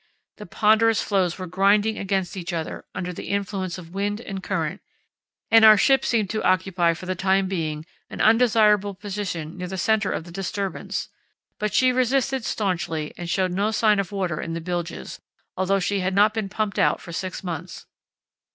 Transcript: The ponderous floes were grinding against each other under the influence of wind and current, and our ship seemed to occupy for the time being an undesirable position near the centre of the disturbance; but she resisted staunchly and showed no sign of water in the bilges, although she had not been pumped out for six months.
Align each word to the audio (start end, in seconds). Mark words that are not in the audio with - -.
The 0.37 0.47
ponderous 0.47 1.03
floes 1.03 1.37
were 1.37 1.45
grinding 1.45 1.99
against 1.99 2.35
each 2.35 2.53
other 2.53 2.85
under 2.95 3.13
the 3.13 3.27
influence 3.27 3.77
of 3.77 3.93
wind 3.93 4.19
and 4.19 4.41
current, 4.41 4.81
and 5.51 5.63
our 5.63 5.77
ship 5.77 6.03
seemed 6.03 6.27
to 6.31 6.41
occupy 6.43 6.95
for 6.95 7.05
the 7.05 7.13
time 7.13 7.47
being 7.47 7.85
an 8.09 8.19
undesirable 8.19 8.95
position 8.95 9.55
near 9.59 9.67
the 9.67 9.77
centre 9.77 10.11
of 10.11 10.23
the 10.23 10.31
disturbance; 10.31 11.09
but 11.59 11.75
she 11.75 11.91
resisted 11.91 12.45
staunchly 12.45 13.13
and 13.15 13.29
showed 13.29 13.51
no 13.51 13.69
sign 13.69 13.99
of 13.99 14.11
water 14.11 14.41
in 14.41 14.53
the 14.55 14.59
bilges, 14.59 15.21
although 15.55 15.79
she 15.79 15.99
had 15.99 16.15
not 16.15 16.33
been 16.33 16.49
pumped 16.49 16.79
out 16.79 16.99
for 16.99 17.11
six 17.11 17.43
months. 17.43 17.85